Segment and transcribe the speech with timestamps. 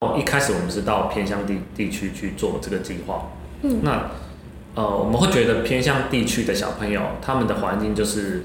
[0.00, 3.32] 哦，一开始我们是到偏乡地地区去做这个计划。
[3.60, 4.10] 嗯，那
[4.74, 8.44] 呃，我们会觉得偏乡地区的小朋友，他们的环境就是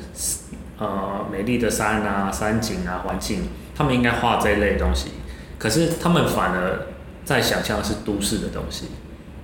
[0.78, 5.12] 呃美丽的山啊、山景啊、环境，他们应该画这一类东西。
[5.58, 6.88] 可是他们反而
[7.24, 8.88] 在想象的是都市的东西，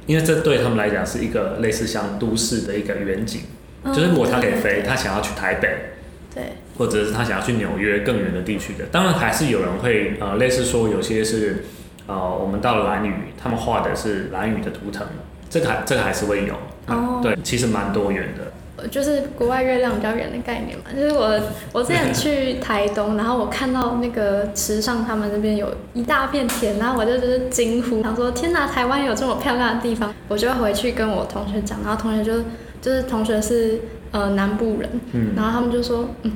[0.06, 3.44] 因为这对他们来讲是一个类似像都市的一个远景。
[3.86, 5.94] 就是如果他可以飞，他想要去台北，
[6.36, 6.44] 对，
[6.78, 11.64] 或者是他想要去纽约更远的地区的，当然还是有人会呃类似说有些是。
[12.12, 15.08] 呃，我们到了蓝屿，他们画的是蓝屿的图腾，
[15.50, 16.54] 这个还这个还是会有，
[16.88, 20.86] 哦，对，其实蛮多元的，就是国外月亮比较圆的概念嘛。
[20.94, 21.40] 就是我
[21.72, 30.14] 我之前去台东，然后我看到那个池上他们那边有一大片田，然后我就就是惊呼，想说天哪，台湾有这么漂亮的地方。
[30.28, 32.42] 我就回去跟我同学讲，然后同学就
[32.82, 33.80] 就是同学是
[34.12, 36.32] 呃南部人，嗯，然后他们就说，嗯，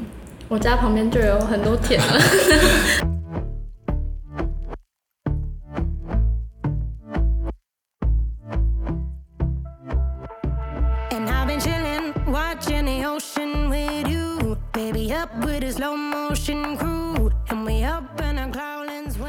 [0.47, 2.07] 我家旁边就有很多田了。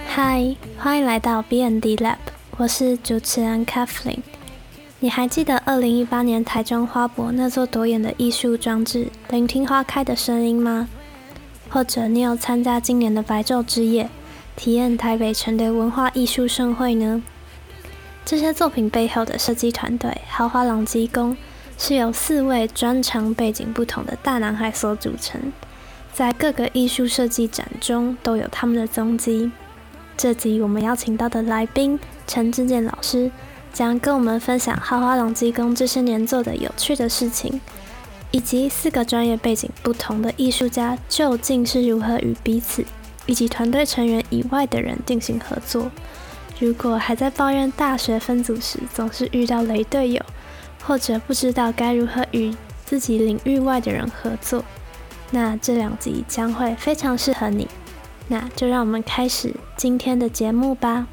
[0.06, 2.16] 嗨，欢迎来到 B N D Lab，
[2.58, 4.18] 我是主持人 Kathleen。
[5.00, 10.88] 你还记得二零一八年台中花博那座夺眼的艺术装置——聆听花开的声音吗？
[11.68, 14.08] 或者你有参加今年的白昼之夜，
[14.56, 17.22] 体验台北城的文化艺术盛会呢？
[18.24, 21.36] 这些作品背后的设计团队——豪华朗基工，
[21.78, 25.52] 是由四位专长背景不同的大男孩所组成。
[26.16, 29.52] 在各个艺术设计展中都有他们的踪迹。
[30.16, 33.30] 这集我们邀请到的来宾陈志健老师，
[33.70, 37.60] 将跟我们分享豪华朗基工这些年做的有趣的事情，
[38.30, 42.82] 以及四个专业背景不同的艺术家究竟是如何与彼此
[43.26, 45.90] 以及团队成员以外的人进行合作。
[46.58, 50.22] 如果还在抱怨大学分组时总是遇到雷队友，
[50.82, 54.64] 或者不知道该如何与自己领域外的人合作。
[55.30, 57.68] 那这两集将会非常适合你，
[58.28, 61.06] 那就让我们开始今天的节目吧。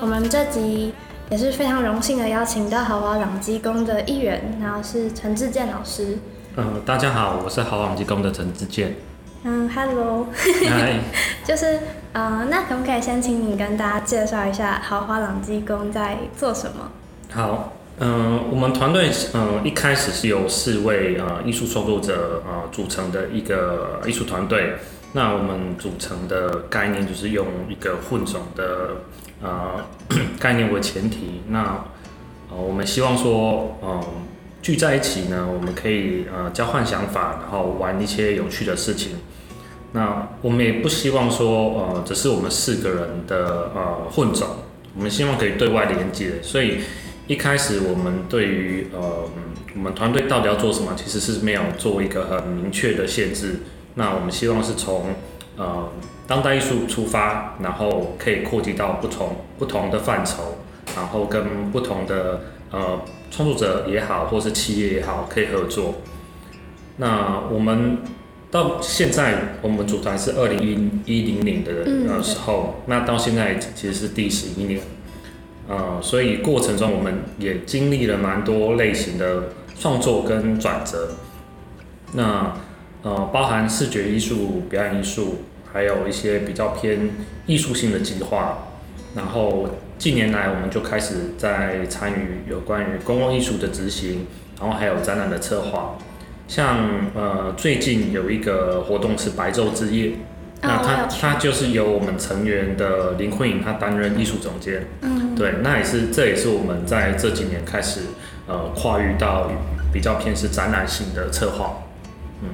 [0.00, 0.94] 我们这集
[1.30, 6.18] 也是非常荣幸的邀请到豪华朗基工的一员，然后是陈志健老师。
[6.56, 8.94] 嗯，大家好，我是豪华朗基工的陈志健。
[9.42, 10.26] 嗯，Hello，
[11.44, 11.78] 就是
[12.16, 16.90] 呃，那可不可以先请你跟大家介绍一下豪华朗基工在做什么？
[17.30, 24.76] 好，嗯，我们团队嗯一开始是由四位呃艺术创作者呃组成的一个艺术团队。
[25.12, 28.96] 那我们组成的概念就是用一个混种的
[29.42, 29.84] 呃
[30.40, 31.42] 概念为前提。
[31.48, 31.84] 那
[32.50, 34.02] 呃我们希望说嗯。
[34.62, 39.12] 聚在一起呢，我们可以呃交换想法，然后玩一些有趣的事情。
[39.92, 44.46] 那我们也不希望说呃只是我们四个人的呃混种，
[44.96, 46.42] 我们希望可以对外连接。
[46.42, 46.78] 所以
[47.26, 49.28] 一开始我们对于呃
[49.74, 53.60] 我们团队到底要做什么，其实是没有做一个很明确的限制。
[53.94, 55.14] 那我们希望是从
[55.56, 55.88] 呃
[56.26, 60.58] 当代艺术出发，然后可以扩及到不同不同的范畴，
[60.94, 63.00] 然后跟不同的呃。
[63.28, 65.96] 创作者也好，或是企业也好，可以合作。
[66.96, 67.98] 那我们
[68.50, 70.62] 到现在，我们组团是二零
[71.04, 71.72] 一一零年的
[72.08, 74.80] 呃时候，那到现在其实是第十一年。
[75.68, 81.16] 呃，所以过程中我们也经历了蛮多类型的创作跟转折。
[82.12, 82.56] 那
[83.02, 87.10] 呃，包含视觉艺术、表演艺术，还有一些比较偏
[87.46, 88.68] 艺术性的计划，
[89.14, 89.68] 然后。
[89.98, 94.26] 近年来，我们就开始在参与有关于公共艺术的执行，
[94.60, 95.96] 然后还有展览的策划。
[96.48, 96.78] 像
[97.14, 100.12] 呃，最近有一个活动是白昼之夜，
[100.62, 104.86] 那他他就是由我们成员的林慧颖，她担任艺术总监。
[105.02, 108.00] 嗯，对，那也是这也是我们在这几年开始
[108.46, 109.50] 呃跨域到
[109.92, 111.82] 比较偏是展览性的策划。
[112.42, 112.50] 嗯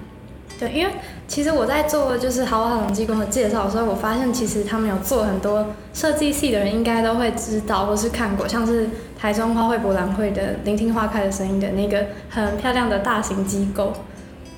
[0.59, 0.93] 对，因为
[1.33, 13.95] 其实我在做就是豪华朗基工的介绍的时候，我发现其实他们有做很多设计系的人应该都会知道或是看过，像是台中花卉博览会的聆听花开的声音的那个很漂亮的大型机构。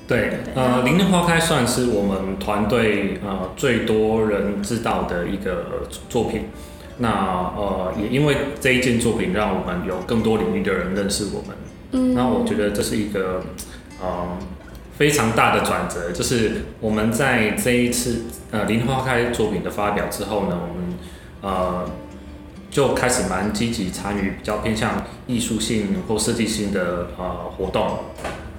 [0.05, 6.49] 对，呃，聆听花开算是我们团队呃最多人知道的一个作品。
[6.97, 7.09] 那
[7.55, 11.55] 呃也因为这一件作品，让我们有更多领域的人认识我们。
[11.91, 13.41] 嗯，那我觉得这是一个
[14.01, 14.27] 呃。
[14.97, 20.97] 非常大的转折，就是我们在这一次呃《林花开》作品的发表之后呢，我们
[21.41, 21.89] 呃
[22.69, 27.99] 就开始蛮积极参与比较偏向艺术性或设计性的呃活动，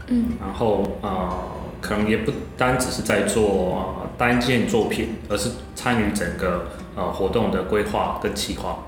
[0.08, 1.38] 嗯，然后呃
[1.80, 8.78] 可能也不单只是在做呃单件作品，而是参与整个呃活动的规划跟企划。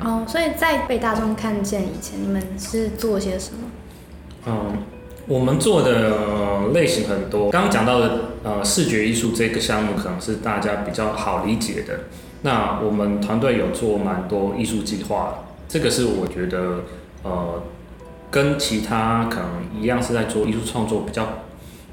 [0.00, 3.60] 哦，所以在被大众看见以前，你们是做些什么？
[4.46, 4.76] 嗯，
[5.28, 7.50] 我们做的、呃类型很多。
[7.50, 12.00] 刚刚讲到的呃视觉艺术这个项目，可能是大家比较好理解的。
[12.42, 16.82] 那我们团队有做蛮多艺术计划，这个是我觉得
[17.22, 17.62] 呃
[18.30, 21.44] 跟其他可能一样是在做艺术创作比较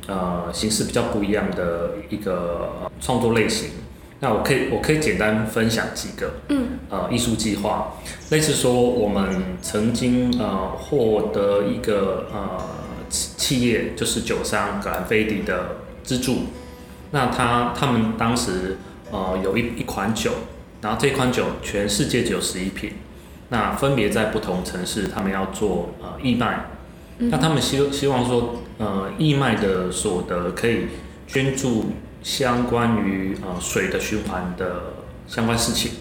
[0.08, 3.70] 呃形式比较不一样的一个呃创作类型。
[4.20, 7.94] 那我可以我可以简单分享几个，嗯，呃艺术计划，
[8.30, 12.58] 类似说我们曾经呃获得一个呃
[13.44, 16.44] 企企业就是酒商格兰菲迪的资助，
[17.12, 18.78] 那他他们当时
[19.12, 20.32] 呃有一一款酒，
[20.82, 22.92] 然后这款酒全世界只有十一瓶，
[23.50, 26.68] 那分别在不同城市他们要做呃义卖，
[27.18, 30.88] 那他们希希望说呃义卖的所得可以
[31.28, 31.92] 捐助
[32.24, 34.94] 相关于呃水的循环的
[35.28, 35.92] 相关事情。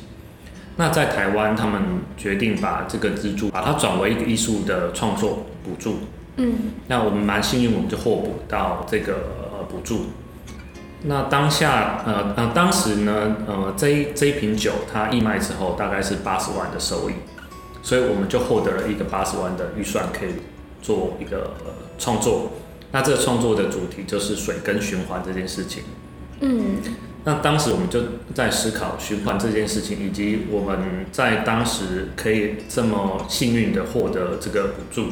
[0.77, 1.83] 那在台湾，他们
[2.17, 5.97] 决定把这个资助把它转为一个艺术的创作补助。
[6.37, 9.13] 嗯，那我们蛮幸运，我们就获补到这个
[9.53, 10.07] 呃补助。
[11.05, 17.15] 那当下呃呃当时呢呃这一这一瓶酒它义卖之后大概是八十万的收益，
[17.83, 20.31] 所以我们就获得了一个八十万的预算可以
[20.81, 22.53] 做一个、呃、创作。
[22.93, 25.83] 那这个创作的主题就是水跟循环这件事情。
[26.41, 26.77] 嗯，
[27.25, 28.01] 那当时我们就
[28.35, 35.07] 在思考循环这件事情，以及我们在当时可以这么幸运的获得这个补助。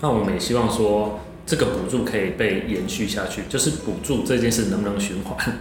[0.00, 5.58] 那我们也希望说，这个补助可以被延续下去，就是补助这件事能不能循环？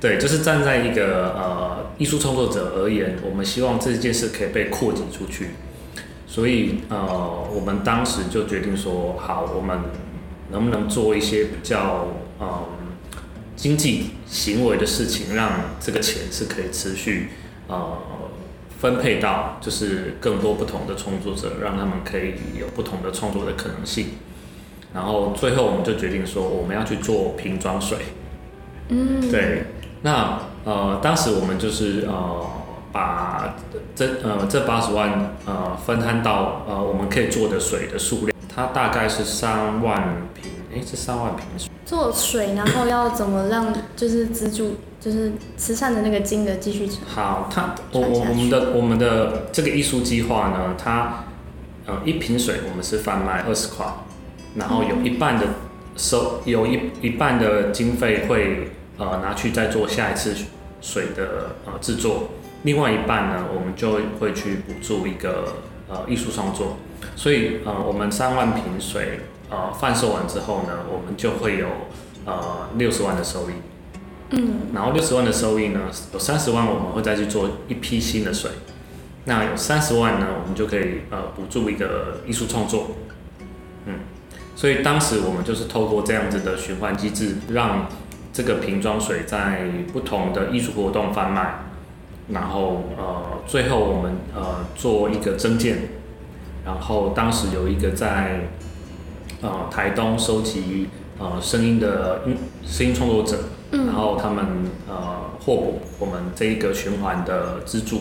[0.00, 5.50] 对，就是站在一个呃艺术创作者而言，我们希望这件事可以被扩展出去。
[6.26, 9.78] 所以呃，我们当时就决定说，好，我们
[10.50, 12.08] 能不能做一些比较
[12.40, 12.64] 嗯。
[13.58, 15.50] 经济行为的事情，让
[15.80, 17.30] 这个钱是可以持续
[17.66, 17.98] 呃
[18.78, 24.10] 分配到，就是更多不同的创作者，让他们可以有不同的创作的可能性。
[24.94, 27.98] 然后最后我们就决定说，我们要去做瓶装水。
[28.88, 29.64] 嗯，对。
[30.02, 32.46] 那呃，当时我们就是呃
[32.92, 33.56] 把
[33.96, 41.68] 这呃这八十万呃分摊到呃我们可以做的水的数量，它大概是三万瓶，诶，这三万瓶水。
[41.84, 51.24] 做水，然后要怎么让就是资助，就是慈善的那个金额继续好，它我我我们的我们的这个艺术计划呢，它
[51.86, 53.86] 呃一瓶水我们是贩卖二十块，
[54.56, 55.46] 然后有一半的
[55.96, 60.34] 收有一一半的经费会呃拿去再做下一次
[60.80, 62.30] 水的呃制作，
[62.62, 65.54] 另外一半呢我们就会去补助一个
[65.88, 66.76] 呃艺术创作，
[67.16, 69.20] 所以呃我们三万瓶水。
[69.50, 71.66] 呃，贩售完之后呢，我们就会有
[72.26, 73.54] 呃六十万的收益。
[74.30, 74.60] 嗯。
[74.74, 75.80] 然后六十万的收益呢，
[76.12, 78.50] 有三十万我们会再去做一批新的水，
[79.24, 82.88] 那有三十万呢，我们就可以呃补助一个艺术创作。
[83.86, 83.94] 嗯。
[84.56, 87.88] 所以当时我们就是透过这样子的循环机制，让
[88.32, 91.60] 这个瓶装水在不同的艺术活动贩卖，
[92.28, 95.90] 然后呃最后我们呃做一个增建，
[96.64, 98.48] 然后当时有一个在。
[99.40, 102.36] 呃，台东收集呃声音的音
[102.66, 103.38] 声音创作者，
[103.70, 104.44] 然后他们
[104.88, 108.00] 呃获补我们这一个循环的资助，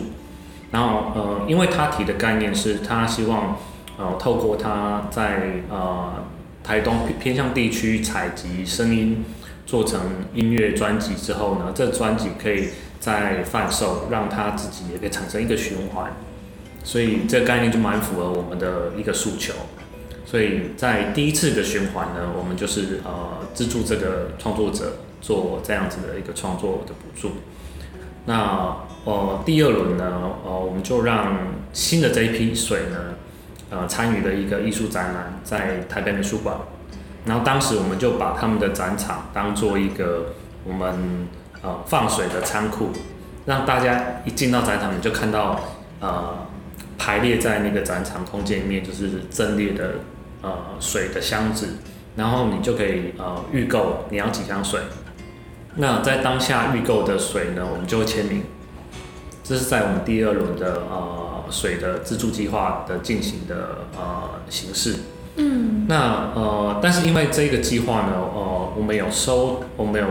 [0.72, 3.58] 然后呃，因为他提的概念是他希望
[3.98, 6.24] 呃透过他在呃
[6.64, 9.26] 台东偏向地区采集声音
[9.66, 10.00] 做成
[10.34, 12.70] 音乐专辑之后呢，这专辑可以
[13.02, 16.14] 再贩售，让他自己也可以产生一个循环，
[16.84, 19.54] 所以这个概念就蛮符合我们的一个诉求。
[20.26, 24.94] 所以在第一次的循环呢，我们就是呃资助这个创作者。
[25.22, 27.32] 做这样子的一个创作的补助。
[28.26, 31.38] 那呃第二轮呢，呃我们就让
[31.74, 33.16] 新的这一批水呢，
[33.70, 36.58] 呃参与了一个艺术展览在台北美术馆。
[37.26, 40.34] 然后当时我们就把他们的展场当做一个
[40.64, 41.28] 我们
[41.62, 42.90] 呃放水的仓库，
[43.46, 45.60] 让大家一进到展场你就看到
[46.00, 46.46] 呃
[46.98, 49.96] 排列在那个展场空间里面就是阵列的。
[50.40, 51.78] 呃，水的箱子，
[52.16, 54.80] 然后你就可以呃预购你要几箱水。
[55.78, 58.44] 那在当下预购的水呢，我们就会签名。
[59.44, 64.96] 这是在我们第二轮的呃水的资助计划的进行的呃形式。
[65.38, 65.86] 嗯。
[65.88, 70.08] 那呃，但是因为这个计划呢，呃，我们有收，我们有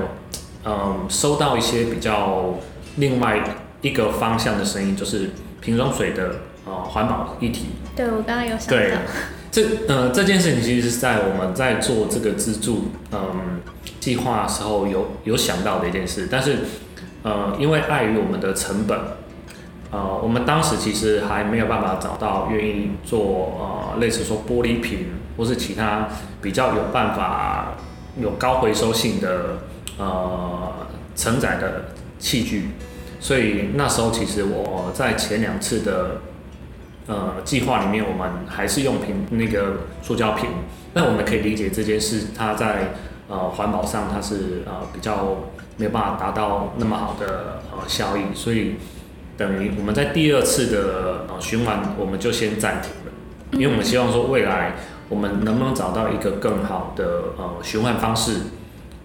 [0.65, 2.55] 嗯收到一些比较
[2.97, 3.45] 另外
[3.83, 7.67] 一个方向的声音，就是瓶装水的呃环保议题。
[7.95, 8.97] 对我刚刚有想对到，
[9.51, 13.61] 这呃这件事情其实是在我们在做这个资助嗯
[14.07, 16.59] 计划时候有有想到的一件事，但是
[17.25, 18.97] 呃因为碍于我们的成本，
[19.91, 23.19] 呃我们当时其实还没有办法找到愿意做
[23.59, 26.07] 呃类似说玻璃瓶或是其他
[26.41, 27.75] 比较有办法
[28.17, 29.59] 有高回收性的
[29.99, 30.87] 呃
[31.17, 31.87] 承载的
[32.21, 32.69] 器具，
[33.19, 36.21] 所以那时候其实我在前两次的
[37.09, 40.49] 呃计划里面，我们还是用瓶那个塑胶瓶。
[40.95, 42.95] 那我们可以理解这件事，它在
[43.29, 45.37] 呃环保上它是呃比较
[45.77, 48.77] 没有办法达到那么好的呃效益，所以
[49.37, 53.13] 等于我们在第二次的呃循环，我们就先暂停了，
[53.53, 54.75] 因为我们希望说未来
[55.09, 57.05] 我们能不能找到一个更好的
[57.37, 58.41] 呃循环方式，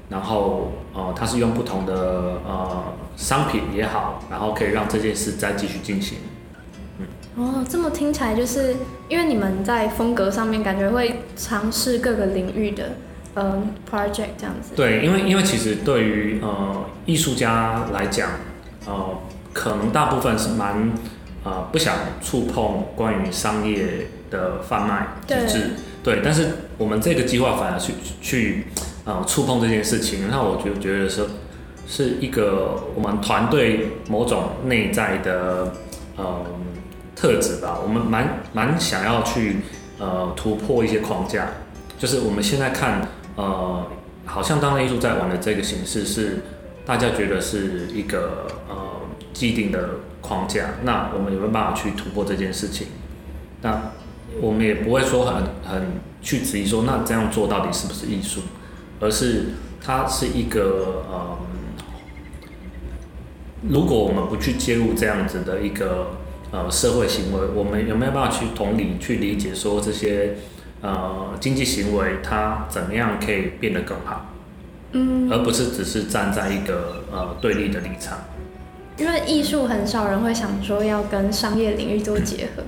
[0.09, 1.93] 然后呃它是用不同的
[2.45, 2.83] 呃
[3.17, 6.17] 商品也好，然后可以让这件事再继续进行。
[7.35, 8.75] 哦，这么听起来就是
[9.07, 12.91] 因为你们在风格上面感觉会尝试各个领域的
[13.35, 14.75] 嗯 project 这样子。
[14.75, 18.29] 对，因为因为其实对于呃艺术家来讲，
[18.85, 19.17] 呃，
[19.53, 20.91] 可能大部分是蛮
[21.43, 25.69] 呃不想触碰关于商业的贩卖机制，
[26.03, 26.21] 对。
[26.23, 28.67] 但是我们这个计划反而去去
[29.05, 31.25] 呃触碰这件事情，那我就觉得说
[31.87, 35.73] 是一个我们团队某种内在的
[36.17, 36.45] 呃
[37.15, 39.57] 特质吧，我们蛮蛮想要去
[39.99, 41.47] 呃突破一些框架，
[41.99, 43.87] 就是我们现在看呃，
[44.25, 46.39] 好像当代艺术在玩的这个形式是
[46.85, 48.75] 大家觉得是一个呃
[49.33, 49.89] 既定的
[50.21, 52.87] 框架，那我们有没有办法去突破这件事情？
[53.61, 53.91] 那
[54.39, 55.87] 我们也不会说很很
[56.21, 58.41] 去质疑说那这样做到底是不是艺术，
[58.99, 59.45] 而是
[59.83, 61.37] 它是一个呃，
[63.69, 66.17] 如果我们不去介入这样子的一个
[66.51, 70.35] 呃社会行为，我们有没有办法去同理去理解说这些
[70.81, 74.27] 呃经济行为它怎么样可以变得更好？
[74.93, 78.17] 嗯，而不是只是站在一个呃对立的立场。
[78.97, 82.61] 因为艺术很少人会想说要跟商业领域做结合，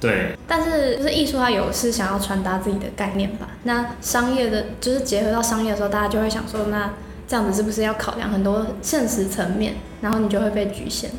[0.00, 3.48] 对但是就是艺术它有是想要传达自己的概念吧。
[3.62, 6.92] 那商业的，就是结合到商业的时候，大家就会想说，那
[7.26, 11.10] 这样子是不是要考量很多现实层面，然后你就会被局限。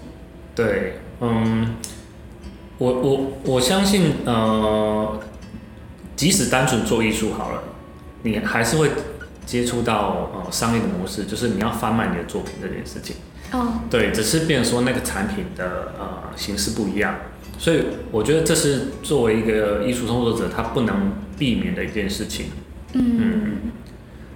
[0.53, 1.75] 对，嗯，
[2.77, 5.19] 我我我相信呃，
[6.19, 7.63] 即使单纯做艺术好了，
[8.23, 8.91] 你还是会
[9.45, 13.15] 接触到呃商业的模式，就是你要贩卖你的作品这件事情。
[13.53, 17.15] 哦，对，只是变成说那个产品的呃形式不一样，
[17.57, 22.47] 所以我觉得这是作为一个艺术创作者他不能避免的一件事情。
[22.91, 23.71] 嗯，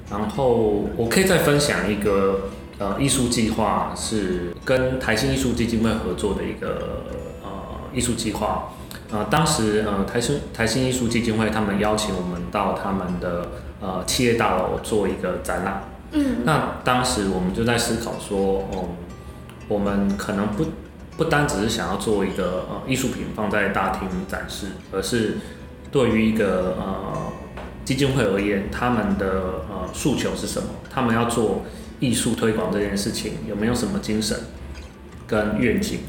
[0.09, 7.03] 然后我可以再分享一个呃艺术计划，是跟台新艺术基金会合作的一个
[7.43, 7.49] 呃
[7.93, 8.69] 艺术计划。
[9.13, 13.47] 呃，当时呃台新台新艺术基金会他们邀请我们到他们的
[13.79, 15.83] 呃企业大楼做一个展览。
[16.11, 18.89] 嗯，那当时我们就在思考说，哦，
[19.67, 20.65] 我们可能不
[21.15, 25.37] 不单只是想要做一个呃艺术品放在大厅展示，而是
[25.91, 27.31] 对于一个呃
[27.85, 30.69] 基金会而言，他们的呃诉求是什么？
[30.89, 31.63] 他们要做
[31.99, 34.35] 艺术推广这件事情有没有什么精神
[35.27, 35.99] 跟愿景？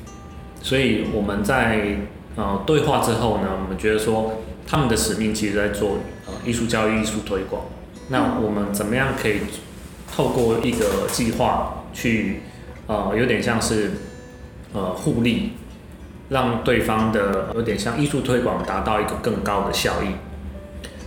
[0.63, 1.99] 所以我们在
[2.37, 7.63] 呃对话之后呢，我们觉得说他们的使命其实在做呃艺术教育、艺术推广。
[8.09, 9.41] 那我们怎么样可以
[10.15, 12.41] 透过一个计划去
[12.87, 13.93] 呃有点像是
[14.73, 15.53] 呃互利，
[16.29, 20.09] 让对方的有点像艺术推广达到一个更高的效益。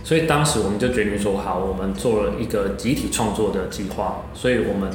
[0.02, 4.22] 所以当时我们就决定说，好，我们做了一个集体创作的计划。
[4.32, 4.90] 所以我们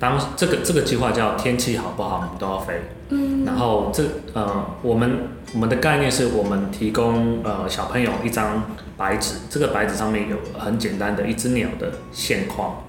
[0.00, 2.80] 当这个这个计划叫天气好不好，我们都要飞。
[3.10, 4.02] 嗯，然后这
[4.32, 8.62] 呃，我们我们的概念是我们提供呃小朋友一张
[8.96, 12.82] 白纸，这个白纸上面有很简单的一只鸟的线框，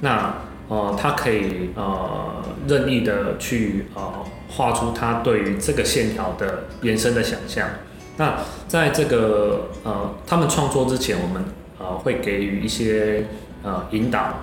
[0.00, 0.34] 那
[0.68, 7.68] 呃，他可以呃任意的去呃画出他对于这个线条的延伸的想象。
[8.16, 8.36] 那
[8.68, 11.44] 在这个呃他们创作之前，我们
[11.78, 13.26] 呃会给予一些
[13.64, 14.40] 呃引导，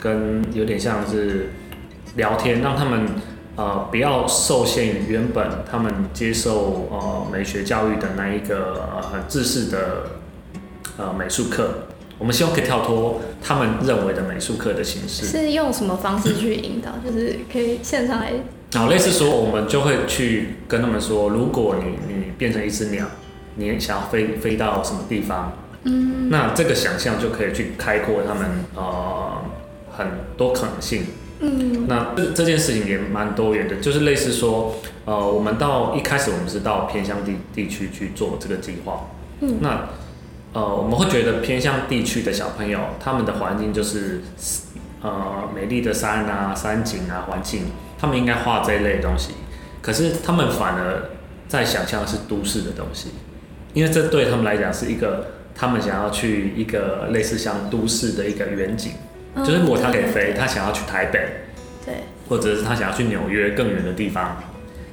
[0.00, 1.50] 跟有点像是
[2.16, 3.06] 聊天，让他们
[3.56, 10.06] 呃不要受限于原本他们接受呃美学教育的那一个呃很制式的
[10.96, 11.88] 呃美术课。
[12.18, 15.26] 我们希望可以跳脱他们认为的美术课的形式。
[15.26, 16.92] 是用什么方式去引导？
[17.04, 18.32] 就是可以现场来，
[18.72, 23.04] 然后类似说，我们就会去跟他们说，如果你你变成一只鸟，
[23.56, 29.42] 你想要飞飞到什么地方，嗯，那这个想象就可以去开阔他们呃
[29.96, 31.04] 很多可能性。
[31.38, 39.10] 嗯，那这这件事情也蛮多元的，就是类似说，呃，我们到一开始我们是到偏乡地地区去做这个计划。
[39.40, 39.88] 嗯，那
[40.54, 44.22] 呃，我们会觉得偏乡地区的小朋友，他们的环境就是
[45.02, 47.64] 呃美丽的山啊、山景啊、环境，
[47.98, 49.32] 他们应该画这一类东西。
[49.82, 51.10] 可是他们反而
[51.46, 53.10] 在想象的是都市的东西，
[53.74, 58.92] 因为这对他们来讲是一个他们想要去一个类似像都市的一个远景。
[59.44, 61.20] 就是如果他可以飞，他想要去台北，
[61.84, 61.94] 对，
[62.28, 64.42] 或者是他想要去纽约更远的地方，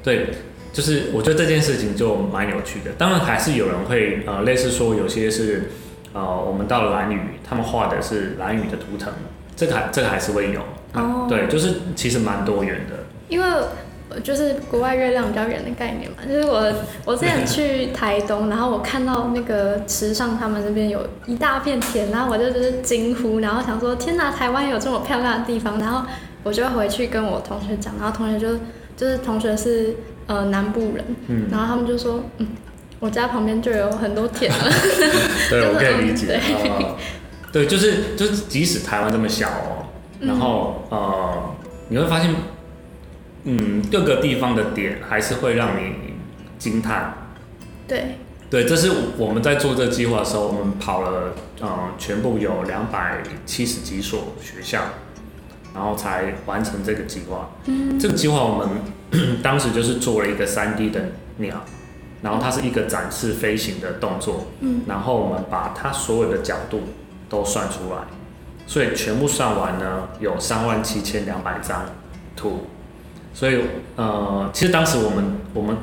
[0.03, 0.27] 对，
[0.71, 2.91] 就是我觉得这件事情就蛮有趣的。
[2.97, 5.71] 当然还是有人会呃，类似说有些是
[6.13, 9.11] 呃，我们到了蓝屿，他们画的是蓝屿的图腾，
[9.55, 10.61] 这个还这个还是会有，
[10.93, 11.25] 哦。
[11.29, 13.05] 对，就是其实蛮多元的。
[13.29, 13.67] 因为呃
[14.23, 16.73] 就是国外月亮比较圆的概念嘛，就是我
[17.05, 26.05] 我之前去台东，然后我看到那个池上他们那边有一大片田，然后我就就是惊呼，然后想说天哪，台湾有这么漂亮的地方，然后
[26.43, 28.57] 我就回去跟我同学讲，然后同学就
[28.95, 29.95] 就是同学是
[30.27, 32.47] 呃南部人，嗯，然后他们就说嗯。
[32.99, 34.57] 我家旁边就有很多田了，
[35.51, 36.27] 对，我可以理解。
[36.39, 36.95] 对呃，
[37.51, 39.83] 对，就是就是，即使台湾这么小哦，
[40.21, 41.53] 然后呃，
[41.89, 42.33] 你会发现，
[43.45, 46.13] 嗯，各个地方的点还是会让你
[46.57, 47.13] 惊叹。
[47.87, 48.17] 对，
[48.49, 54.81] 对，这是我们在做这个计划的时候，我们跑了呃，全部有两百七十几所学校，
[55.73, 57.49] 然后才完成这个计划。
[57.65, 61.01] 嗯，这个计划我们 当时就是做了一个三 D 的
[61.37, 61.63] 鸟，
[62.21, 66.83] 然后它是一个展示飞行的动作，嗯，然后我们把它所有的角度
[67.27, 68.03] 都算出来，
[68.65, 71.85] 所以全部算完呢，有三万七千两百张
[72.35, 72.67] 图，
[73.33, 73.59] 所以
[73.95, 75.75] 呃，其实当时我们我们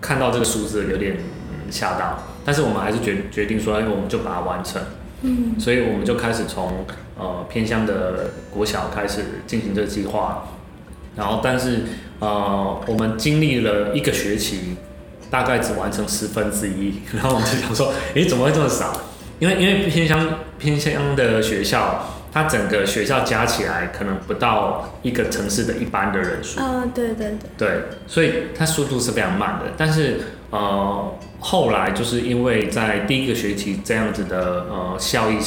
[0.00, 1.16] 看到这个数字有点
[1.50, 4.80] 嗯吓到，但是我们还是决决定说，哎，我们就把它完成，
[5.22, 6.86] 嗯，所以我们就开始从
[7.18, 10.46] 呃偏乡的国小开始进行这个计划，
[11.16, 11.82] 然后但是
[12.20, 14.76] 呃我们经历了一个学期，
[15.30, 18.92] 大概只完成十分之一， 然后我们就想说，诶，怎么会这么少？
[19.40, 29.70] 因为因为偏乡偏乡的学校，它整个学校加起来可能不到一个城市的一般的人数，啊，对对对，对，所以它速度是非常慢的。
[29.76, 35.38] 但是呃，后来就是因为在第一个学期这样子的呃效益，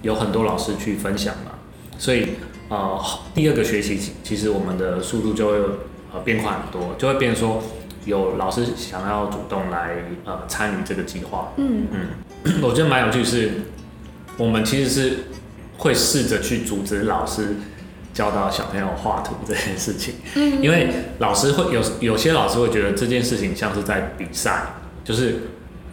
[0.00, 1.52] 有很多老师去分享嘛，
[1.98, 2.30] 所以
[2.70, 2.98] 呃
[3.34, 5.58] 第二个学期其其实我们的速度就会
[6.14, 7.62] 呃变快很多，就会变成说
[8.06, 9.90] 有老师想要主动来
[10.24, 11.52] 呃参与这个计划。
[11.58, 13.50] 嗯嗯我觉得蛮有趣是，
[14.38, 15.18] 我们其实是
[15.80, 17.56] 会试着去阻止老师
[18.12, 20.14] 教导小朋友画图这件事情。
[20.34, 25.36] 嗯，因为老师会有有些老师会觉得这件事情像是在比赛，就是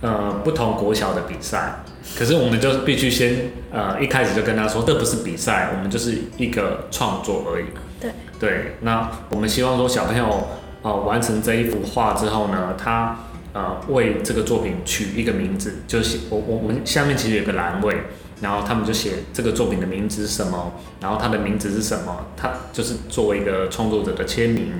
[0.02, 1.84] 呃不同国小的比赛，
[2.17, 7.65] 可是我们就必须先呃一开始就跟他说，这不是比赛，我们就是一个创作而已。
[8.00, 10.50] 对对，那我们希望说小朋友
[10.82, 13.17] 呃完成这一幅画之后呢，他
[13.54, 17.95] 呃为这个作品取一个名字，就是我我我们下面其实有个栏位，
[18.41, 24.71] 然后他们就写这个作品的名字是什么，然后他的名字是什么，他就是作为一个创作者的签名，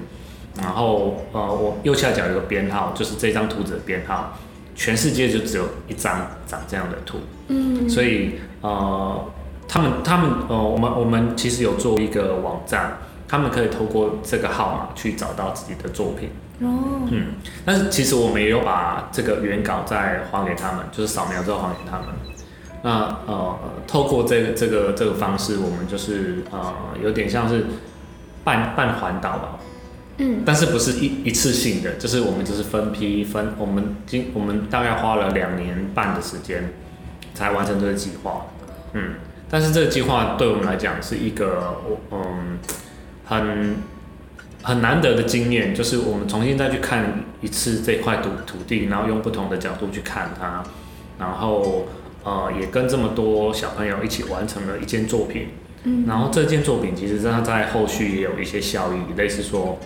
[0.62, 4.38] 然后呃我右下角有个编号，就是这张图纸的编号，
[4.76, 7.18] 全世界就只有一张长这样的图，
[7.48, 9.26] 嗯，所以呃，
[9.68, 16.30] 他们他们呃，我们我们其实有做一个网站，他们可以透过这个号码去找到自己的作品。
[16.60, 17.34] 哦，嗯，
[17.66, 22.08] 但是其实我们也有把这个原稿再还给他们，就是扫描之后还给他们。
[22.84, 27.66] 那呃，透过这个这个这个方式，我们就是呃，有点像是
[28.44, 29.60] 半半环岛吧，
[30.18, 30.44] 嗯。
[30.46, 36.74] 但是不是一一次性的，就是我们就是分批分，我们今我们大概花了两年半的时间
[37.34, 38.46] 才完成这个计划，
[38.94, 39.16] 嗯，
[39.50, 42.60] 但是这个计划对我们来讲是一个嗯
[43.26, 43.76] 很
[44.64, 50.64] 很难得的经验，就是我们重新再去看一次这块土土地，然后用不同的角度去看它，
[51.20, 51.88] 然后
[52.28, 55.48] 呃也跟这么多小朋友一起完成了一件作品，
[55.84, 59.80] 嗯，然后这件作品其实它在后续也有一些效益，类似说，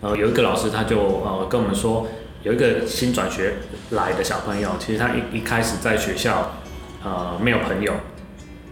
[0.00, 2.08] 呃，有一个老师他就呃跟我们说，
[2.42, 3.54] 有一个新转学
[3.90, 6.56] 来的小朋友，其实他一一开始在学校
[7.04, 7.94] 呃没有朋友，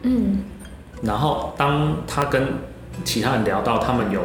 [0.03, 0.38] 嗯。
[1.03, 2.55] 然后当他跟
[3.05, 4.21] 其他人聊到他们有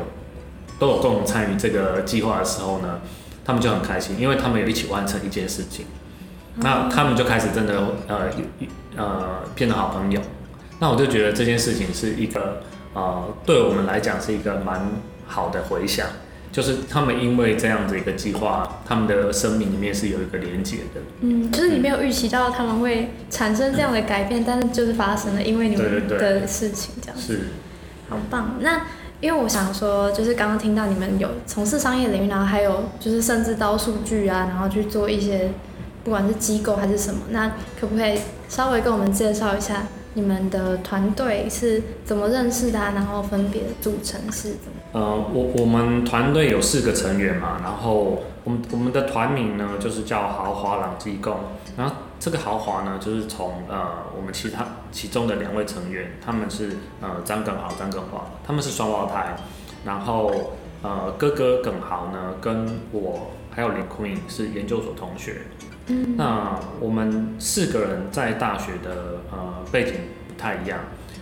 [0.80, 3.00] 都有共同参与这个计划的时候呢，
[3.46, 5.86] 他们就很开心，因为他们有一起完成一件事情，
[6.56, 8.30] 那他们就开始真的呃
[8.96, 10.22] 呃变得好朋友。
[10.80, 12.64] 那我就觉得这件事情是一个
[12.94, 14.82] 呃对我们来讲是一个蛮
[15.26, 16.06] 好的回响，
[16.52, 21.02] 就是他们因为这样子一个计划，他们的生命里面是有一个连接的。
[21.22, 27.18] 嗯，就是你没有预期到他们会产生这样的改变，但是就是发生了，因为你们的事情这样。
[27.18, 27.48] 是，
[28.10, 28.58] 好棒！
[28.60, 28.82] 那
[29.22, 35.50] 因为我想说，就是刚刚听到你们有从事商业领域，然后还有就是甚至到数据啊，然后去做一些
[36.04, 39.84] 不管是机构还是什么，那可不可以稍微跟我们介绍一下
[40.16, 44.80] 你们的团队是怎么认识的，然后分别组成是怎么？
[44.92, 45.02] 呃，
[45.34, 51.38] 我我们团队有四个成员嘛，然后我们我们的团名呢就是叫豪华朗机构，
[51.78, 59.36] 然后这个豪华呢就是从呃我们其他其中的两位成员，他们是呃张耿豪、张耿华，他们是双胞胎，
[59.84, 60.32] 然后
[60.84, 65.42] 呃哥哥耿豪呢跟我还有林坤颖是研究所同学，
[65.88, 69.94] 嗯，那我们四个人在大学的呃背景
[70.28, 70.80] 不太一样。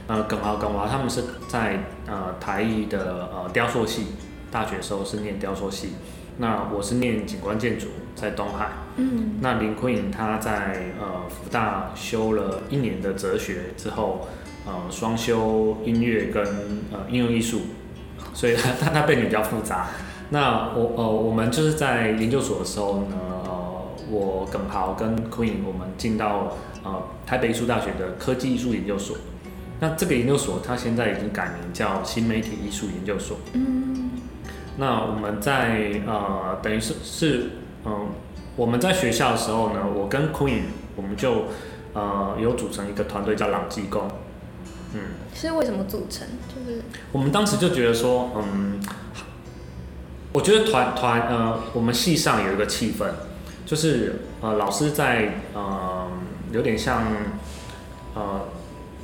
[0.08, 4.08] 呃，耿豪、耿华他们是在呃台艺的呃雕塑系，
[4.52, 5.94] 大学时候是念雕塑系。
[6.38, 8.70] 那我是念景观建筑，在东海。
[8.98, 14.28] 嗯，那林坤颖他在呃福大修了一年的哲学之后，
[14.66, 16.44] 呃双修音乐跟
[16.92, 17.62] 呃应用艺术，
[18.34, 19.88] 所以他他他背景比较复杂。
[20.30, 23.08] 那我呃我们就是在研究所的时候呢，
[23.41, 23.41] 呃
[24.12, 29.18] 我耿豪跟 Queen 我们进到呃台北艺术大学的科技艺术研究所。
[29.80, 33.38] 那这个研究所，它现在已经改名叫新媒体艺术研究所。
[33.54, 34.12] 嗯，
[34.78, 37.50] 那我们在呃，等于是是
[37.86, 38.10] 嗯，
[38.56, 41.46] 我们在学校的时候呢，我跟 Queen 我们就
[41.94, 44.08] 呃有组成一个团队叫朗技工。
[44.94, 45.02] 嗯，
[45.34, 46.28] 是为什么组成？
[46.54, 48.80] 就是我们当时就觉得说，嗯，
[50.34, 53.08] 我觉得团团呃，我们系上有一个气氛，
[53.66, 56.08] 就是呃，老师在呃，
[56.52, 57.08] 有点像
[58.16, 58.42] 呃。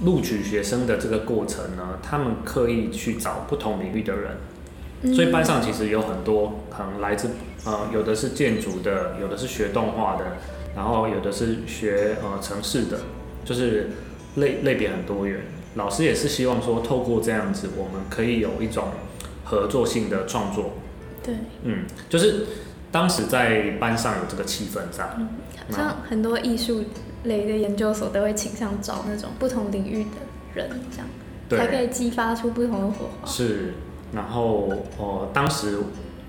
[0.06, 7.32] 录取学生的这个过程呢，他们刻意去找不同领域的人，所以班上其实有很多可能来自
[7.65, 10.38] 呃，有的是建筑的，有的是学动画的，
[10.76, 13.00] 然后有的是学呃城市的，
[13.43, 13.89] 就是
[14.36, 15.41] 类类别很多元。
[15.74, 18.89] 老师也是希望说，透过这样子，我们可以有一种
[19.46, 20.74] 合作性的创作。
[21.24, 22.46] 对，嗯，就是
[22.91, 25.06] 当时在班上有这个气氛在，
[25.69, 26.84] 像很多艺术。
[27.23, 30.10] 类的研究所都会倾向找那种不同领域的
[30.54, 31.08] 人，这样。
[31.50, 33.28] 才可以激发出不同的火花。
[33.28, 33.73] 是，
[34.13, 35.80] 然后哦，当时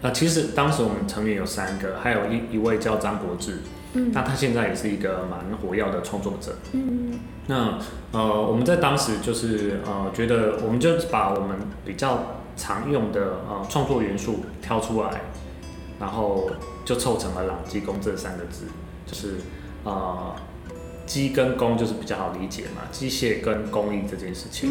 [0.03, 3.59] 呃，其实当时我们成员有三个，还有一一位叫张柏志，
[3.93, 7.79] 嗯，那他现在也是一个蛮活跃的创作者，嗯，那
[8.11, 15.21] 呃，我们在当时就是呃，觉得我们就把我们比较常用的呃创作元素挑出来，
[15.99, 16.51] 然后
[16.85, 18.67] 就凑成了“朗基工”这三个字，
[19.07, 19.37] 就是
[19.85, 20.35] 呃。
[21.09, 24.71] 机跟工就是比较好理解嘛，机械跟工艺这件事情。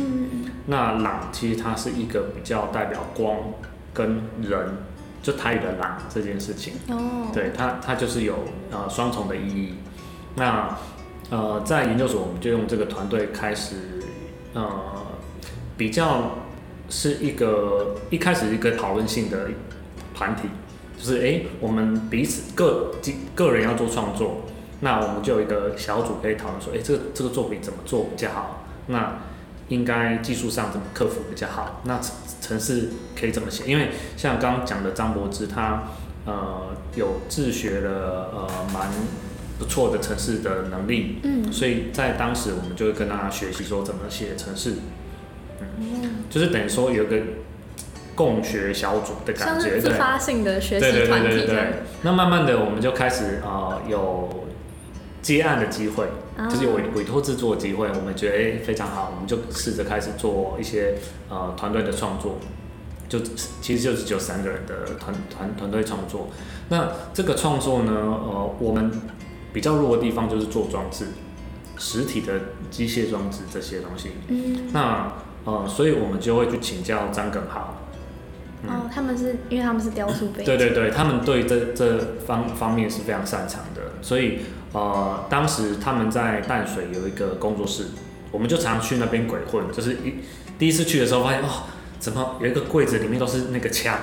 [0.68, 3.36] 那朗其实它是一个比较代表光
[3.92, 4.78] 跟人，
[5.24, 6.76] 就台语的朗这件事情。
[6.90, 7.32] 哦。
[7.34, 8.36] 对它，它就是有
[8.70, 9.74] 呃双重的意义。
[10.36, 10.78] 那
[11.32, 14.04] 呃在研究所，我们就用这个团队开始
[14.54, 14.64] 呃
[15.76, 16.36] 比较
[16.88, 19.50] 是一个一开始一个讨论性的
[20.14, 20.50] 团体，
[20.98, 22.96] 就是哎我们彼此个
[23.36, 24.42] 个人要做创作。
[24.80, 28.64] 那我们就有一个小组可以讨论说，哎，这个这个作品怎么做比较好？
[28.86, 29.22] 那
[29.70, 31.82] 应该技术上怎么克服比较好？
[31.86, 32.00] 那
[32.40, 33.64] 城市可以怎么写？
[33.66, 35.88] 因为像刚刚讲的张柏芝，他
[36.26, 38.88] 呃有自学了呃蛮
[39.58, 44.76] 不错的城市的能力，嗯，所以在当时我们就会跟他学习说怎么写城市，
[45.60, 47.20] 嗯，就是等于说有一个
[48.18, 51.48] 共学小组的感觉，自发性的学习团体。
[52.02, 54.44] 那慢慢的我们就开始啊有。
[55.20, 56.06] 接案的机会，
[56.50, 60.96] 就是有委委托制作的机会，我们觉得哎非常好，我们就试着开始做一些
[61.28, 62.38] 呃团队的创作，
[63.10, 63.20] 就
[63.60, 66.30] 其实就是只有三个人的团团团队创作。
[66.70, 68.90] 那这个创作呢，呃，我们
[69.52, 71.08] 比较弱的地方就是做装置，
[71.78, 72.34] 实体的
[72.72, 74.12] 机械装置这些东西。
[74.30, 74.70] 嗯。
[74.72, 75.12] 那
[75.44, 77.82] 呃，所以我们就会去请教张耿豪。
[78.66, 80.46] 哦，他们是因为他们是雕塑背景。
[80.46, 84.40] 对对对，他们对这这方方面是非常擅长的，所以。
[84.74, 87.86] 呃，当时他们在淡水有一个工作室，
[88.32, 89.64] 我们就常去那边鬼混。
[89.72, 90.16] 就是一
[90.60, 91.64] 第一次去的时候，发现哦，
[92.00, 93.98] 怎么有一个柜子里面都是那个枪，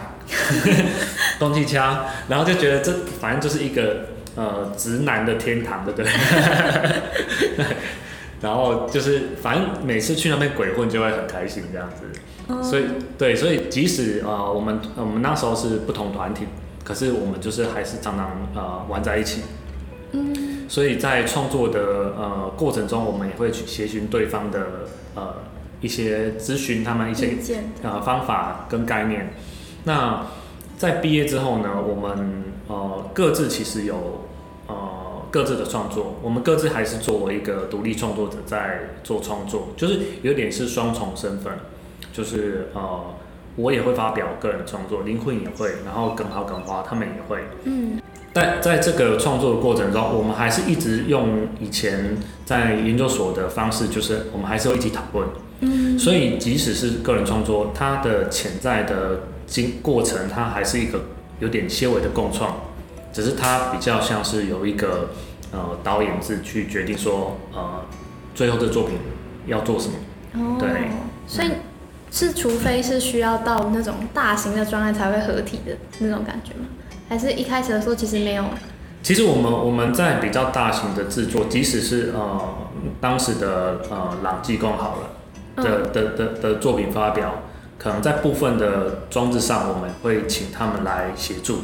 [1.38, 6.10] 冬季枪，然后就觉得这反正就是一个呃直男的天堂，对不对？
[8.40, 12.84] 然后就是反正每次去那边鬼混就会很开心这样子，所以
[13.16, 16.44] 对，所以即使呃我们我们那时候是不同团体，
[16.84, 19.42] 可是我们就是还是常常呃玩在一起。
[20.12, 21.80] 嗯，所以在创作的
[22.16, 24.66] 呃过程中，我们也会去协寻对方的
[25.14, 25.34] 呃
[25.80, 27.36] 一些咨询，他们一些
[27.82, 29.32] 呃方法跟概念。
[29.84, 30.26] 那
[30.76, 34.23] 在毕业之后呢，我们呃各自其实有呃
[35.34, 41.52] 各自的创作，我们各自还是作为一个独立创作者在做创作，就是有点是双重身份，
[42.12, 43.00] 就是呃
[43.56, 47.42] 我也会发表个人创作，林慧也会，然后耿豪、耿华他们也会。
[47.64, 48.00] 嗯，
[48.32, 55.28] 但在这个创作的过程中，我们还是一直用以前在研究所的方式，就是我们还是会一起讨论。
[55.62, 61.00] 嗯，所以即使是个人创作，它的潜在的经过程，它还是一个
[61.40, 62.56] 有点些微的共创，
[63.14, 65.10] 只是它比较像是有一个
[65.52, 67.86] 呃导演制去决定说呃
[68.34, 68.98] 最后这作品
[69.46, 69.94] 要做什么。
[70.34, 70.90] 哦，对
[71.26, 71.48] 所以
[72.10, 76.66] 是除非是需要到那种大型的专案才会合体的那种感觉吗？
[77.08, 78.44] 还是一开始的时候其实没有？
[79.02, 82.40] 其实我们我们在比较大型的制作，即使是呃
[83.00, 87.42] 当时的呃朗技工好了的的的的作品发表，
[87.78, 91.58] 可能在部分的装置上，我们会请他们来协助，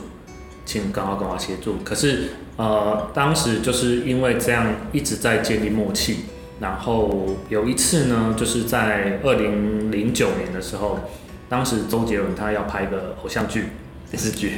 [0.70, 1.78] 请刚好跟我协助。
[1.84, 6.26] 可是呃当时就是因为这样一直在建立默契，
[6.60, 11.00] 然后有一次呢，就是在二零零九年的时候，
[11.48, 13.64] 当时周杰伦他要拍个偶像剧。
[14.10, 14.56] 电视剧，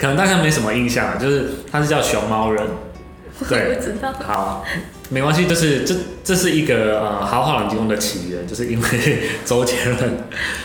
[0.00, 2.66] 可能大家没什么印象啊，就是他是叫《熊猫人》，
[3.48, 4.12] 对不知道。
[4.14, 4.64] 好，
[5.10, 5.94] 没关系，就是这
[6.24, 8.88] 这是一个呃豪华冷金宫的起源，就是因为
[9.46, 10.16] 周杰伦，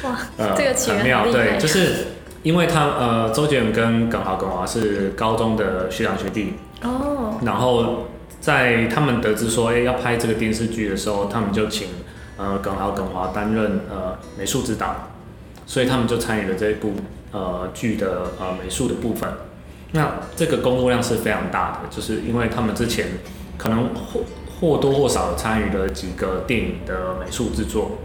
[0.01, 2.07] 哇，呃，这个起源很妙，对，就是
[2.43, 8.07] 因为他呃周杰伦跟耿豪耿华是高中的学长学弟，哦，然后
[8.39, 11.87] 在他们得知说，哎、要拍这个电视剧的时候，他们就请
[12.37, 15.09] 呃耿豪耿华担任呃美术指导，
[15.65, 16.93] 所以他们就参与了这一部
[17.31, 19.29] 呃剧的呃美术的部分。
[19.91, 23.07] 那这个工作量是非常大的，就是因为他们之前
[23.57, 24.21] 可能或
[24.61, 27.97] 或多或少参与了几个电影的美术制作，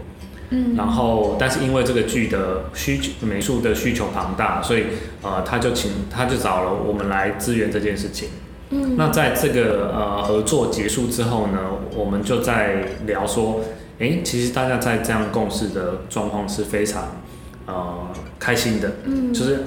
[0.49, 4.83] 嗯，然后，但是因为这个剧的需求美术的需求庞大，所以
[5.21, 8.29] 呃，他就请他就找了我们来支援这件事情。
[8.69, 11.59] 嗯，那在这个呃合作结束之后呢，
[11.95, 13.61] 我们就在聊说，
[13.99, 17.21] 诶，其实大家在这样共事的状况是非常
[17.65, 18.07] 呃
[18.39, 19.63] 开心的，嗯，就是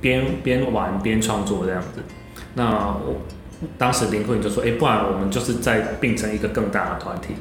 [0.00, 2.00] 边边玩边创作这样子。
[2.54, 3.22] 那我
[3.78, 7.34] 当时林慧就说，诶，不然我们就是在并成一个更大的团体，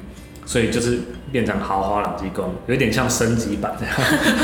[0.46, 1.00] 所以就是
[1.32, 3.96] 变成豪华朗基宫，有点像升级版这样。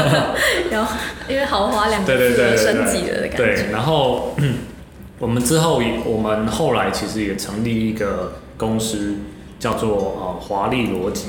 [0.71, 0.95] 然后
[1.29, 3.37] 因为豪华两个字对对升级了的感觉。
[3.37, 4.35] 对，然后
[5.19, 9.17] 我们之后也，我们后来其实也成立一个公司，
[9.59, 11.27] 叫做呃华丽逻辑，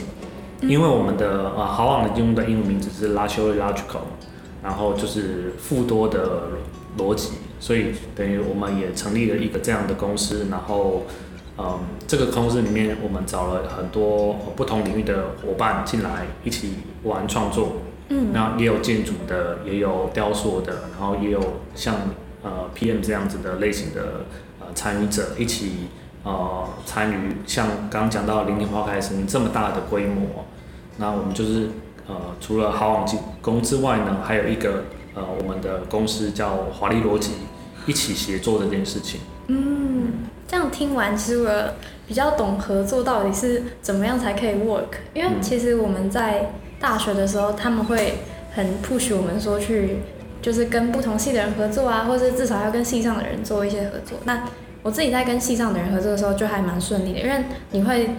[0.62, 4.06] 因为我们的呃豪朗的英文名字是 Luxury Logical，
[4.62, 6.44] 然后就是富多的
[6.96, 11.04] 逻辑，所以等于我们也成立了一个这样的公司，然后。
[11.59, 17.75] 嗯，这个公司里面我们找了很多不同领域的伙伴进来一起玩创作，
[18.09, 21.41] 嗯，那也有建筑的，也有雕塑的，然后也有
[21.75, 21.95] 像
[22.43, 24.25] 呃 PM 这样子的类型的
[24.61, 25.88] 呃参与者一起
[26.25, 30.47] 呃参与，像刚刚讲到零零花开声音这么大的规模，
[30.97, 31.69] 那我们就是
[32.09, 34.85] 呃除了好网技工之外呢，还有一个
[35.15, 37.33] 呃我们的公司叫华丽逻辑，
[37.87, 39.21] 一起协作这件事情。
[39.49, 40.12] 嗯，
[40.53, 41.51] 这样听完，其实我
[42.07, 45.01] 比较懂合作到底是怎么样才可以 work。
[45.15, 48.19] 因为嗯其实我们在大学的时候，他们会
[48.55, 50.01] 很 push 我们说去，
[50.43, 54.19] 就是跟不同系的人合作啊，或者至少要跟系上的人做一些合作。
[54.25, 54.43] 那
[54.83, 58.11] 我自己在跟系上的人合作的时候，就还蛮顺利的，因为你会，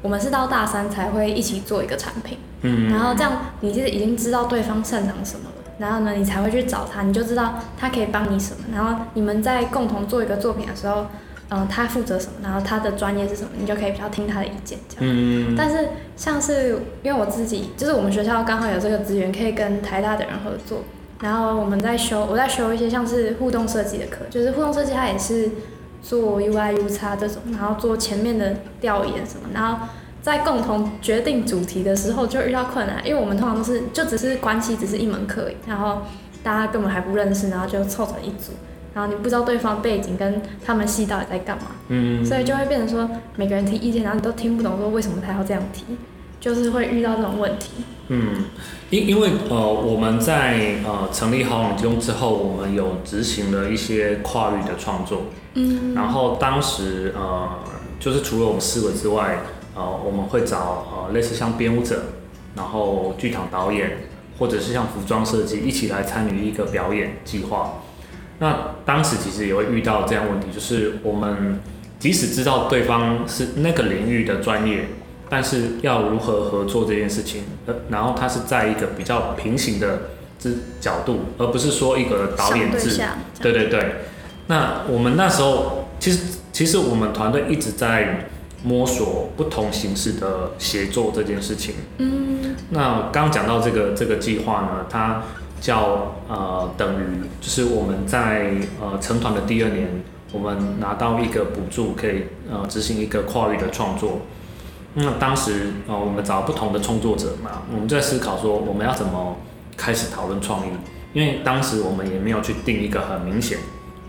[0.00, 2.38] 我们是到大三才会一起做一个产品。
[2.62, 11.06] 嗯，然后这样你就是已经知道对方擅长什么了，然后呢，你才会去找他，你就知道他可以帮你什么，然后你们在共同做一个作品的时候，
[11.50, 15.04] 嗯、他负责什么，然后他的专业是什么，你就可以比较听他的意见这样。
[15.04, 20.84] 嗯，但是像是因为我自己，就是我们学校刚好有这个资源，可以跟台大的人合作，
[21.20, 25.50] 然后我们在修，我在修一些像是互动设计的课，就是互动设计它也是
[26.02, 29.86] 做 UI、U 叉这种，然后做前面的调研什么，然后
[30.22, 36.02] 在共同决定主题的时候就遇到困难，因为我们通常都是就只是关系只是一门课然后
[36.42, 38.52] 大家根本还不认识，然后就凑成一组，
[39.00, 45.84] 然后你不知道对方背景跟他们系到底在干嘛，嗯，所以就会变成说每个人提意见，然后你都听不懂说为什么他要这样提，
[46.38, 47.70] 就是会遇到这种问题。
[48.08, 48.44] 嗯，
[48.90, 55.22] 因因为呃我们在呃成立好网金融之后，我们有执行了一些跨域的创作，
[55.54, 57.48] 嗯然后当时呃
[57.98, 59.38] 就是除了我们四个之外，
[59.74, 62.02] 呃我们会找呃类似像编舞者，
[62.54, 63.92] 然后剧场导演，
[64.38, 67.82] 或者是像服装设计一起来参与一个表演计划。
[68.40, 71.60] 那当时其实也会遇到这样问题，就是我们
[71.98, 74.88] 即使知道对方是那个领域的专业，
[75.28, 82.98] 但是要如何合作这件事情，呃，然后他是在一个比较平行的之角度，而不是说一个导演制。
[83.40, 83.94] 对，对对对。
[84.46, 88.28] 那我们那时候其实其实我们团队一直在
[88.64, 91.74] 摸索不同形式的协作这件事情。
[91.98, 95.22] 嗯那刚刚讲到这个这个计划呢，它
[95.60, 97.04] 叫呃等于，
[97.40, 99.88] 就是我们在呃成团的第二年，
[100.32, 104.22] 我们拿到一个补助，可以呃执行一个跨域的创作。
[104.94, 109.36] 那当时呃我们找不同的创作者嘛，我们在思考说我们要怎么
[109.76, 110.70] 开始讨论创意，
[111.12, 113.58] 因为当时我们也没有去定一个很明显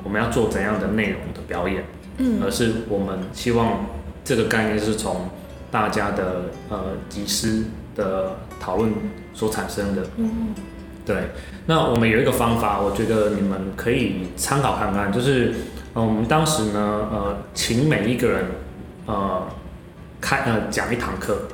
[0.04, 1.84] 我们要做怎样的内容的表演，
[2.18, 3.86] 嗯，而是我们希望
[4.24, 5.30] 这个概念是从
[5.70, 8.92] 大家的呃集思的讨论
[9.34, 10.04] 所产生的。
[10.18, 10.56] 嗯
[11.12, 11.24] 对，
[11.66, 15.54] 那我们有一个方法，我觉得你们可以参考看看，就是
[15.94, 16.80] 呃我们当时呢
[17.12, 18.46] 呃请每一个人
[19.08, 19.46] 呃
[20.22, 21.50] 开呃讲一堂课，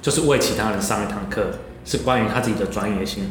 [0.00, 1.42] 就是为其他人上一堂课，
[1.84, 3.30] 是关于他自己的专业性。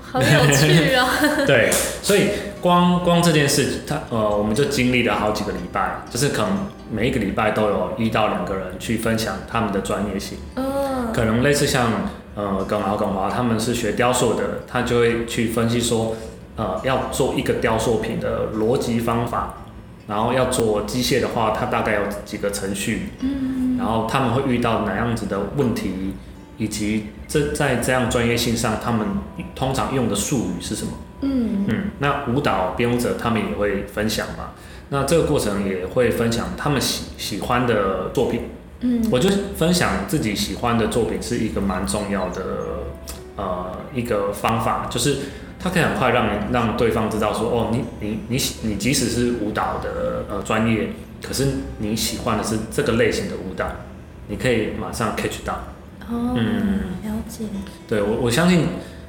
[0.00, 1.06] 好有趣哦。
[1.46, 2.28] 对，所以
[2.60, 6.50] 光光这件事，他呃，我们就经历了好几个礼拜，就是可能
[6.90, 11.90] 每一个礼拜都有一到两个人去分享他们的专业性，嗯可能类似像
[12.38, 16.14] 呃耿豪耿华他们是学雕塑的，他就会去分析说，
[16.54, 19.54] 呃，要做一个雕塑品的逻辑方法，
[20.06, 26.14] 然后要做机械的话，它大概有几个程序，嗯然后他们会遇到哪样子的问题，
[26.58, 29.04] 以及这在这样专业性上，他们
[29.56, 30.92] 通常用的术语是什么？
[31.22, 34.50] 嗯嗯，那舞蹈编舞者他们也会分享嘛，
[34.90, 38.42] 那这个过程也会分享他们喜喜欢的作品。
[38.80, 42.42] 嗯我觉得分享自己喜欢的作品是一个蛮重要的
[43.36, 45.16] 呃一个方法，就是
[45.58, 51.46] 它可以很快让你让对方知道说，哦，你你你喜你即使是舞蹈的呃专业，可是
[51.78, 53.66] 你喜欢的是这个类型的舞蹈，
[54.28, 55.54] 你可以马上 catch 到。
[56.08, 57.44] 哦，嗯了解。
[57.88, 58.66] 对我我相信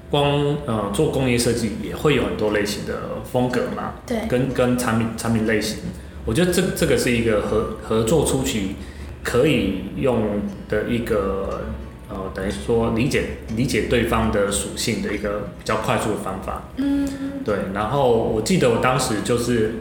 [0.09, 5.77] 光呃做工业设计也会有很多类型的风格嘛，对，跟跟产品产品类型，
[6.25, 8.75] 我觉得这这个是一个合合作初期
[9.23, 11.61] 可以用的一个
[12.09, 16.63] 呃，等于说理解理解对方的属性的一个比较快速的方法。
[16.77, 17.07] 嗯
[17.45, 19.75] 对，然后我记得我当时就是，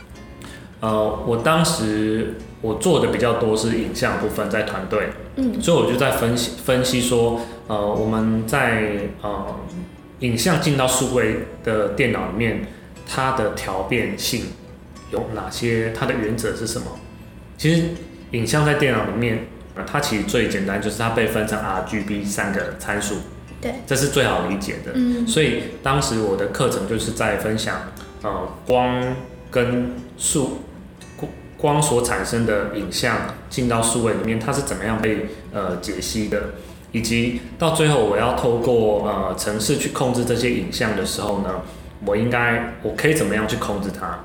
[0.80, 9.56] 呃，我当时我做的比较多是影像部分在团队，嗯所以我就在分析分析说，呃，我们在呃
[10.20, 12.66] 影像进到数位的电脑里面，
[13.06, 14.44] 它的调变性
[15.10, 15.92] 有哪些？
[15.92, 16.86] 它的原则是什么？
[17.58, 17.82] 其实
[18.36, 23.16] 影像在电脑里面，呃，它其实最简单就是它被分成 R、G、B 三个参数，
[23.60, 24.92] 对，这是最好理解的。
[24.94, 29.16] 嗯所以当时我的课程就是在分享，呃，光
[29.50, 30.62] 跟数
[31.16, 36.42] 光光所产生的影像进到数位里面，它是怎么样被呃解析的，
[36.92, 41.62] 以及到最后我要透过呃程式去控制这些影像的时候呢，
[42.04, 44.20] 我应该我可以怎么样去控制它？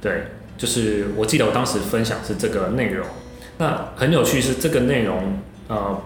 [0.00, 0.24] 对，
[0.56, 3.06] 就是我记得我当时分享是这个内容，
[3.58, 6.00] 那很有趣是这个内容呃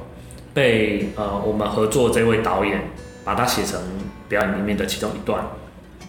[0.54, 2.90] 被呃我们合作这位导演
[3.24, 3.80] 把它写成
[4.28, 5.44] 表演里面的其中一段，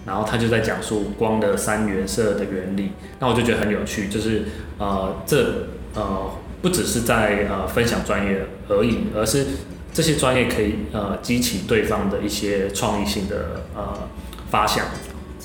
[0.05, 4.43] 然后他就在讲述光的三原色的原理，那我就觉得很有趣，就是
[4.77, 9.45] 呃这呃不只是在呃分享专业而已，而是
[9.93, 14.07] 这些专业可以呃激起对方的一些创意性的呃
[14.49, 14.85] 发想，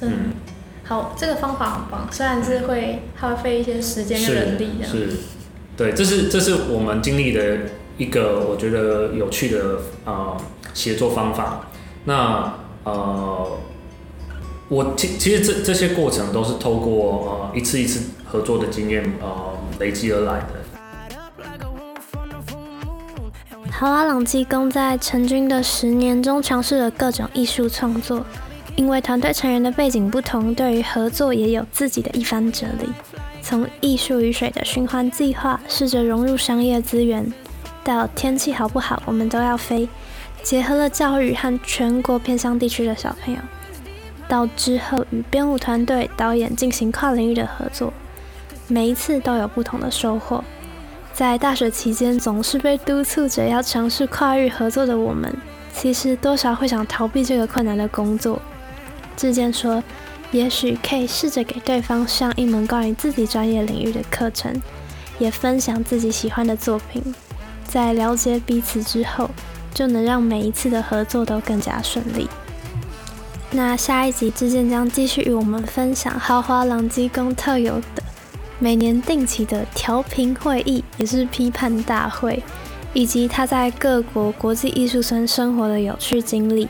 [0.03, 0.33] 嗯，
[0.85, 5.11] 好，这个方法很棒，虽然是会耗费一些时间跟人力的，是，
[5.79, 7.57] 对，这是这是我们经历的
[7.97, 10.37] 一个我觉得有趣的呃
[10.75, 11.69] 协作方法。
[12.05, 13.59] 那呃，
[14.69, 20.47] 我其其实这这些过程都是透过呃一次一次合作的经验呃累积而来的。
[23.71, 28.27] 豪华朗基宫在成军的十年中尝试了各种艺术创作，
[28.75, 32.89] 因为团队成员的背景不同，对于合作也有自己的一番哲理。
[33.49, 37.33] 从艺术与水的循环计划，试着融入商业资源，
[37.83, 39.89] 到天气好不好，我们都要飞，
[40.43, 43.41] 结合了教育和全国偏乡地区的小朋友，
[44.29, 47.91] 到之后与编舞团队、导演进行跨领域的合作，
[48.67, 50.45] 每一次都有不同的收获。
[51.15, 55.35] 在大学期间，总是被督促着要尝试跨域合作的我们，
[55.73, 58.43] 其实多少会想逃避这个困难的工作。
[59.17, 59.83] 志健说，
[60.31, 64.61] 也许可以试着给对方上一门关于自己专业领域的课程，
[65.19, 67.15] 也分享自己喜欢的作品。
[67.67, 69.31] 在了解彼此之后，
[69.73, 72.29] 就能让每一次的合作都更加顺利。
[73.51, 78.03] 那下一集，志健将继续与我们分享豪华朗基宫特有的。
[78.59, 82.43] 每年定期的调频会议，也是批判大会，
[82.93, 86.69] 以及他在各国国际艺术村生活的有趣经历。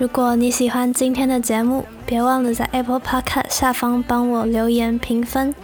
[0.00, 5.54] 如果你喜欢今天的节目，别忘了在 Apple Podcast 下方帮我留言评分，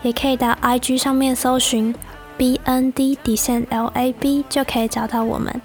[0.00, 1.94] 也可以到 IG 上面搜寻
[2.38, 5.60] BND 底线 LAB 就可以找到我们。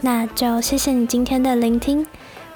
[0.00, 2.04] 那就谢谢你今天的聆听，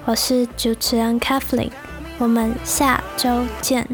[0.07, 1.70] 我是主持人 Kathleen，
[2.18, 3.86] 我们下周见。